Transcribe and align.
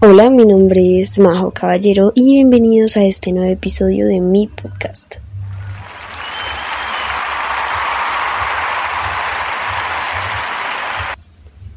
Hola, 0.00 0.30
mi 0.30 0.46
nombre 0.46 1.00
es 1.00 1.18
Majo 1.18 1.50
Caballero 1.50 2.12
y 2.14 2.34
bienvenidos 2.34 2.96
a 2.96 3.02
este 3.02 3.32
nuevo 3.32 3.50
episodio 3.50 4.06
de 4.06 4.20
mi 4.20 4.46
podcast. 4.46 5.16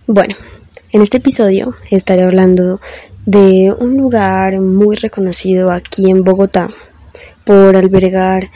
Bueno, 0.05 0.35
en 0.91 1.01
este 1.01 1.17
episodio 1.17 1.73
estaré 1.89 2.21
hablando 2.21 2.79
de 3.25 3.73
un 3.79 3.97
lugar 3.97 4.61
muy 4.61 4.97
reconocido 4.97 5.71
aquí 5.71 6.11
en 6.11 6.23
Bogotá 6.23 6.69
por 7.43 7.75
albergar 7.75 8.51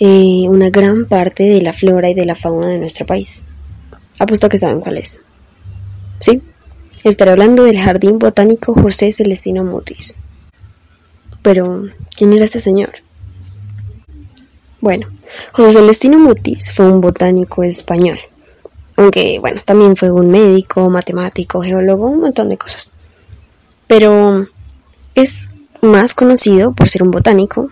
eh, 0.00 0.46
una 0.48 0.70
gran 0.70 1.06
parte 1.06 1.44
de 1.44 1.62
la 1.62 1.72
flora 1.72 2.10
y 2.10 2.14
de 2.14 2.26
la 2.26 2.34
fauna 2.34 2.66
de 2.66 2.78
nuestro 2.78 3.06
país. 3.06 3.44
Apuesto 4.18 4.48
que 4.48 4.58
saben 4.58 4.80
cuál 4.80 4.98
es. 4.98 5.20
¿Sí? 6.18 6.42
Estaré 7.04 7.30
hablando 7.30 7.64
del 7.64 7.78
Jardín 7.78 8.18
Botánico 8.18 8.74
José 8.74 9.12
Celestino 9.12 9.62
Mutis. 9.62 10.16
Pero, 11.42 11.84
¿quién 12.16 12.32
era 12.32 12.44
este 12.44 12.58
señor? 12.58 12.90
Bueno, 14.80 15.08
José 15.52 15.74
Celestino 15.74 16.18
Mutis 16.18 16.72
fue 16.72 16.90
un 16.90 17.00
botánico 17.00 17.62
español. 17.62 18.18
Aunque, 18.96 19.38
bueno, 19.40 19.60
también 19.64 19.94
fue 19.94 20.10
un 20.10 20.30
médico, 20.30 20.88
matemático, 20.90 21.62
geólogo, 21.62 22.08
un 22.08 22.20
montón 22.20 22.48
de 22.48 22.56
cosas. 22.56 22.92
Pero 23.86 24.48
es 25.14 25.48
más 25.82 26.14
conocido 26.14 26.72
por 26.72 26.88
ser 26.88 27.02
un 27.02 27.10
botánico 27.10 27.70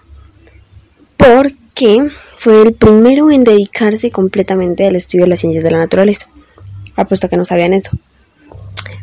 porque 1.16 2.06
fue 2.38 2.62
el 2.62 2.74
primero 2.74 3.30
en 3.30 3.42
dedicarse 3.42 4.10
completamente 4.10 4.86
al 4.86 4.96
estudio 4.96 5.24
de 5.24 5.30
las 5.30 5.40
ciencias 5.40 5.64
de 5.64 5.70
la 5.70 5.78
naturaleza. 5.78 6.28
Apuesto 6.94 7.28
que 7.28 7.36
no 7.36 7.44
sabían 7.44 7.74
eso 7.74 7.98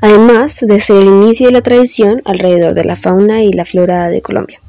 además 0.02 0.60
de 0.62 0.80
ser 0.80 0.98
el 0.98 1.08
inicio 1.08 1.46
de 1.46 1.54
la 1.54 1.62
tradición 1.62 2.22
alrededor 2.26 2.73
de 2.73 2.84
la 2.84 2.96
fauna 2.96 3.44
y 3.44 3.54
la 3.54 3.66
flora 3.66 4.10
de 4.10 4.22
Colombia. 4.22 4.60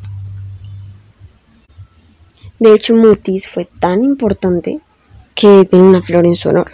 De 2.58 2.74
hecho, 2.74 2.94
Mutis 2.94 3.48
fue 3.48 3.66
tan 3.80 4.04
importante 4.04 4.78
que 5.34 5.64
tiene 5.64 5.84
una 5.86 6.02
flor 6.02 6.26
en 6.26 6.36
su 6.36 6.50
honor. 6.50 6.70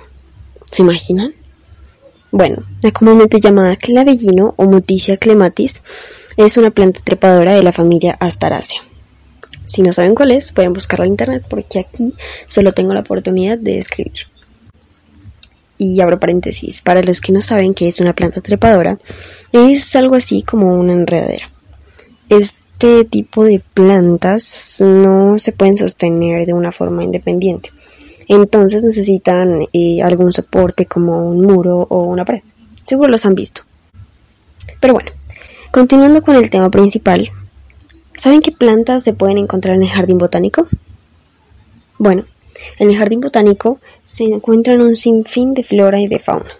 ¿Se 0.71 0.83
imaginan? 0.83 1.33
Bueno, 2.31 2.65
la 2.83 2.91
comúnmente 2.91 3.41
llamada 3.41 3.77
clavellino 3.77 4.53
o 4.57 4.65
Muticia 4.65 5.17
clematis 5.17 5.83
es 6.37 6.59
una 6.59 6.71
planta 6.71 7.01
trepadora 7.03 7.55
de 7.55 7.63
la 7.63 7.73
familia 7.73 8.19
Asteraceae. 8.21 8.83
Si 9.65 9.83
no 9.83 9.93
saben 9.93 10.15
cuál 10.15 10.33
es, 10.33 10.53
pueden 10.53 10.73
buscarlo 10.73 11.05
en 11.07 11.13
internet 11.13 11.45
porque 11.49 11.79
aquí 11.79 12.13
solo 12.47 12.73
tengo 12.73 12.93
la 12.93 13.01
oportunidad 13.01 13.57
de 13.57 13.79
escribir 13.79 14.27
y 15.79 16.01
abro 16.01 16.19
paréntesis, 16.19 16.83
para 16.83 17.03
los 17.03 17.21
que 17.21 17.33
no 17.33 17.41
saben 17.41 17.73
qué 17.73 17.89
es 17.89 18.01
una 18.01 18.13
planta 18.13 18.41
trepadora, 18.41 18.99
es 19.53 19.97
algo 19.97 20.17
así 20.17 20.43
como 20.43 20.75
una 20.75 20.93
enredadera. 20.93 21.51
Este 22.29 23.05
tipo 23.05 23.45
de 23.45 23.63
plantas 23.73 24.81
no 24.81 25.39
se 25.39 25.53
pueden 25.53 25.79
sostener 25.79 26.45
de 26.45 26.53
una 26.53 26.73
forma 26.73 27.05
independiente, 27.05 27.71
entonces 28.27 28.85
necesitan 28.85 29.67
eh, 29.73 30.03
algún 30.03 30.33
soporte 30.33 30.87
como 30.87 31.31
un 31.31 31.41
muro 31.41 31.87
o 31.89 32.03
una 32.03 32.25
pared. 32.25 32.43
Seguro 32.85 33.11
los 33.11 33.25
han 33.25 33.35
visto. 33.35 33.63
Pero 34.81 34.95
bueno, 34.95 35.11
continuando 35.71 36.23
con 36.23 36.37
el 36.37 36.51
tema 36.51 36.71
principal, 36.71 37.31
¿saben 38.17 38.41
qué 38.41 38.53
plantas 38.53 39.05
se 39.05 39.13
pueden 39.13 39.39
encontrar 39.39 39.77
en 39.77 39.83
el 39.83 39.89
jardín 39.89 40.19
botánico? 40.19 40.69
Bueno, 41.99 42.25
en 42.79 42.91
el 42.91 42.97
jardín 42.97 43.21
botánico 43.21 43.81
se 44.03 44.25
encuentran 44.25 44.81
un 44.81 44.97
sinfín 44.97 45.55
de 45.55 45.63
flora 45.63 46.01
y 46.01 46.09
de 46.09 46.19
fauna. 46.19 46.53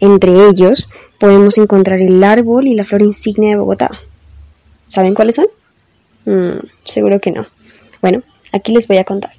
Entre 0.00 0.32
ellos 0.48 0.88
podemos 1.18 1.58
encontrar 1.58 2.00
el 2.00 2.22
árbol 2.24 2.66
y 2.66 2.74
la 2.74 2.84
flor 2.84 3.02
insignia 3.02 3.50
de 3.50 3.56
Bogotá. 3.56 3.90
¿Saben 4.88 5.14
cuáles 5.14 5.36
son? 5.36 5.46
Mm, 6.24 6.66
seguro 6.84 7.20
que 7.20 7.30
no. 7.30 7.46
Bueno, 8.00 8.22
aquí 8.52 8.72
les 8.72 8.88
voy 8.88 8.98
a 8.98 9.04
contar. 9.04 9.32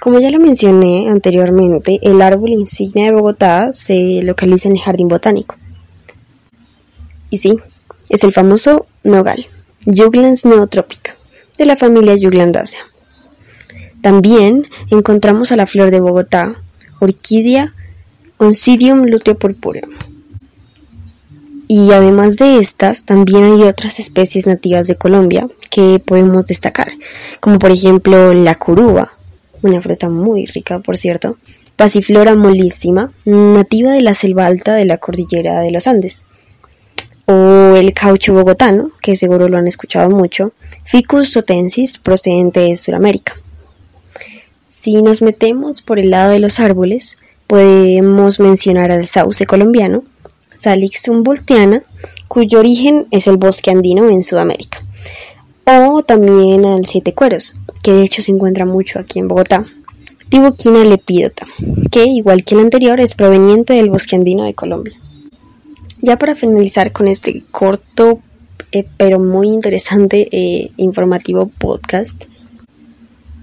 Como 0.00 0.20
ya 0.20 0.30
lo 0.30 0.38
mencioné 0.38 1.08
anteriormente, 1.08 1.98
el 2.02 2.20
árbol 2.20 2.50
insignia 2.50 3.06
de 3.06 3.12
Bogotá 3.12 3.72
se 3.72 4.20
localiza 4.22 4.68
en 4.68 4.76
el 4.76 4.82
jardín 4.82 5.08
botánico. 5.08 5.56
Y 7.30 7.38
sí, 7.38 7.58
es 8.10 8.22
el 8.22 8.32
famoso 8.32 8.86
nogal, 9.02 9.46
Juglans 9.86 10.44
neotropica, 10.44 11.16
de 11.56 11.64
la 11.64 11.76
familia 11.76 12.16
Juglandaceae. 12.20 12.93
También 14.04 14.66
encontramos 14.90 15.50
a 15.50 15.56
la 15.56 15.66
flor 15.66 15.90
de 15.90 15.98
Bogotá, 15.98 16.56
orquídea 17.00 17.72
Oncidium 18.36 19.06
luteo. 19.06 19.38
Y 21.68 21.90
además 21.90 22.36
de 22.36 22.58
estas, 22.58 23.06
también 23.06 23.44
hay 23.44 23.62
otras 23.62 23.98
especies 24.00 24.46
nativas 24.46 24.88
de 24.88 24.96
Colombia 24.96 25.48
que 25.70 26.02
podemos 26.04 26.48
destacar, 26.48 26.92
como 27.40 27.58
por 27.58 27.70
ejemplo 27.70 28.34
la 28.34 28.56
curuba, 28.56 29.14
una 29.62 29.80
fruta 29.80 30.10
muy 30.10 30.44
rica, 30.44 30.80
por 30.80 30.98
cierto, 30.98 31.38
Pasiflora 31.74 32.34
molísima, 32.34 33.10
nativa 33.24 33.92
de 33.92 34.02
la 34.02 34.12
selva 34.12 34.44
alta 34.44 34.74
de 34.74 34.84
la 34.84 34.98
cordillera 34.98 35.60
de 35.60 35.70
los 35.70 35.86
Andes, 35.86 36.26
o 37.24 37.74
el 37.74 37.94
caucho 37.94 38.34
bogotano, 38.34 38.90
que 39.00 39.16
seguro 39.16 39.48
lo 39.48 39.56
han 39.56 39.66
escuchado 39.66 40.10
mucho, 40.10 40.52
Ficus 40.84 41.32
sotensis, 41.32 41.96
procedente 41.96 42.60
de 42.60 42.76
Sudamérica. 42.76 43.36
Si 44.76 45.00
nos 45.02 45.22
metemos 45.22 45.82
por 45.82 46.00
el 46.00 46.10
lado 46.10 46.32
de 46.32 46.40
los 46.40 46.58
árboles, 46.58 47.16
podemos 47.46 48.40
mencionar 48.40 48.90
al 48.90 49.06
sauce 49.06 49.46
colombiano, 49.46 50.02
Salix 50.56 51.08
humboldtiana, 51.08 51.84
cuyo 52.26 52.58
origen 52.58 53.06
es 53.12 53.28
el 53.28 53.36
bosque 53.36 53.70
andino 53.70 54.10
en 54.10 54.24
Sudamérica, 54.24 54.82
o 55.64 56.02
también 56.02 56.66
al 56.66 56.86
siete 56.86 57.14
cueros, 57.14 57.54
que 57.84 57.92
de 57.92 58.02
hecho 58.02 58.20
se 58.20 58.32
encuentra 58.32 58.66
mucho 58.66 58.98
aquí 58.98 59.20
en 59.20 59.28
Bogotá, 59.28 59.64
Tibuquina 60.28 60.84
lepidota, 60.84 61.46
que 61.92 62.06
igual 62.06 62.42
que 62.42 62.56
el 62.56 62.62
anterior 62.62 62.98
es 62.98 63.14
proveniente 63.14 63.74
del 63.74 63.90
bosque 63.90 64.16
andino 64.16 64.42
de 64.42 64.54
Colombia. 64.54 65.00
Ya 66.02 66.18
para 66.18 66.34
finalizar 66.34 66.90
con 66.90 67.06
este 67.06 67.44
corto 67.52 68.18
eh, 68.72 68.84
pero 68.96 69.20
muy 69.20 69.46
interesante 69.46 70.28
e 70.32 70.72
informativo 70.78 71.46
podcast, 71.46 72.24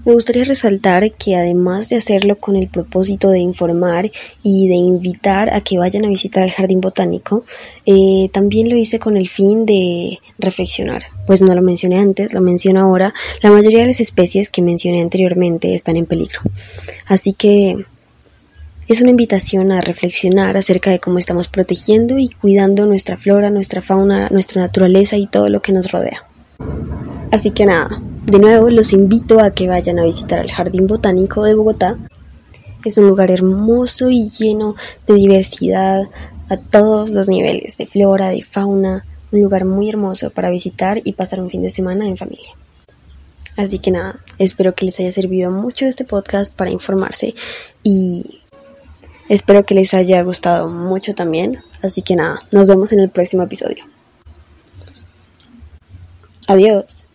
me 0.05 0.13
gustaría 0.13 0.43
resaltar 0.43 1.11
que 1.13 1.35
además 1.35 1.89
de 1.89 1.97
hacerlo 1.97 2.37
con 2.37 2.55
el 2.55 2.67
propósito 2.67 3.29
de 3.29 3.39
informar 3.39 4.11
y 4.41 4.67
de 4.67 4.75
invitar 4.75 5.53
a 5.53 5.61
que 5.61 5.77
vayan 5.77 6.05
a 6.05 6.09
visitar 6.09 6.43
el 6.43 6.51
jardín 6.51 6.81
botánico, 6.81 7.43
eh, 7.85 8.29
también 8.33 8.69
lo 8.69 8.77
hice 8.77 8.99
con 8.99 9.17
el 9.17 9.27
fin 9.27 9.65
de 9.65 10.19
reflexionar. 10.39 11.03
Pues 11.27 11.41
no 11.41 11.53
lo 11.53 11.61
mencioné 11.61 11.99
antes, 11.99 12.33
lo 12.33 12.41
menciono 12.41 12.81
ahora. 12.81 13.13
La 13.41 13.51
mayoría 13.51 13.79
de 13.79 13.87
las 13.87 13.99
especies 13.99 14.49
que 14.49 14.61
mencioné 14.61 15.01
anteriormente 15.01 15.73
están 15.75 15.97
en 15.97 16.05
peligro. 16.05 16.39
Así 17.05 17.33
que 17.33 17.85
es 18.87 19.01
una 19.01 19.11
invitación 19.11 19.71
a 19.71 19.81
reflexionar 19.81 20.57
acerca 20.57 20.89
de 20.89 20.99
cómo 20.99 21.19
estamos 21.19 21.47
protegiendo 21.47 22.17
y 22.17 22.27
cuidando 22.29 22.85
nuestra 22.85 23.17
flora, 23.17 23.49
nuestra 23.49 23.81
fauna, 23.81 24.29
nuestra 24.31 24.61
naturaleza 24.61 25.15
y 25.17 25.27
todo 25.27 25.47
lo 25.49 25.61
que 25.61 25.71
nos 25.71 25.91
rodea. 25.91 26.25
Así 27.31 27.51
que 27.51 27.65
nada, 27.65 28.01
de 28.25 28.39
nuevo 28.39 28.69
los 28.69 28.93
invito 28.93 29.39
a 29.39 29.51
que 29.51 29.67
vayan 29.67 29.99
a 29.99 30.03
visitar 30.03 30.39
el 30.39 30.51
Jardín 30.51 30.87
Botánico 30.87 31.43
de 31.43 31.55
Bogotá. 31.55 31.97
Es 32.85 32.97
un 32.97 33.07
lugar 33.07 33.31
hermoso 33.31 34.09
y 34.09 34.29
lleno 34.29 34.75
de 35.07 35.13
diversidad 35.13 36.03
a 36.49 36.57
todos 36.57 37.09
los 37.09 37.29
niveles, 37.29 37.77
de 37.77 37.87
flora, 37.87 38.29
de 38.29 38.43
fauna, 38.43 39.05
un 39.31 39.41
lugar 39.41 39.65
muy 39.65 39.89
hermoso 39.89 40.29
para 40.29 40.49
visitar 40.49 41.01
y 41.03 41.13
pasar 41.13 41.39
un 41.39 41.49
fin 41.49 41.61
de 41.61 41.69
semana 41.69 42.05
en 42.07 42.17
familia. 42.17 42.55
Así 43.57 43.79
que 43.79 43.91
nada, 43.91 44.19
espero 44.37 44.73
que 44.73 44.85
les 44.85 44.99
haya 44.99 45.11
servido 45.11 45.51
mucho 45.51 45.85
este 45.85 46.05
podcast 46.05 46.55
para 46.55 46.71
informarse 46.71 47.35
y 47.83 48.41
espero 49.29 49.65
que 49.65 49.75
les 49.75 49.93
haya 49.93 50.21
gustado 50.23 50.67
mucho 50.67 51.13
también. 51.15 51.59
Así 51.81 52.01
que 52.01 52.15
nada, 52.15 52.39
nos 52.51 52.67
vemos 52.67 52.91
en 52.91 52.99
el 52.99 53.09
próximo 53.09 53.43
episodio. 53.43 53.85
Adiós. 56.51 57.05